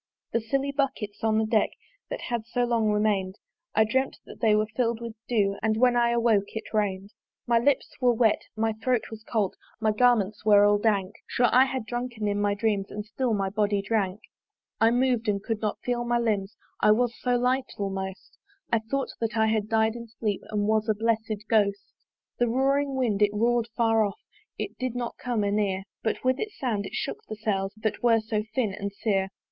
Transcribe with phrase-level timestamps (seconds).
[0.31, 1.69] The silly buckets on the deck
[2.09, 3.37] That had so long remain'd,
[3.75, 7.11] I dreamt that they were fill'd with dew And when I awoke it rain'd.
[7.45, 11.65] My lips were wet, my throat was cold, My garments all were dank; Sure I
[11.65, 14.21] had drunken in my dreams And still my body drank.
[14.79, 18.39] I mov'd and could not feel my limbs, I was so light, almost
[18.73, 21.93] I thought that I had died in sleep, And was a blessed Ghost.
[22.39, 23.21] The roaring wind!
[23.21, 24.17] it roar'd far off,
[24.57, 28.19] It did not come anear; But with its sound it shook the sails That were
[28.19, 29.29] so thin and sere.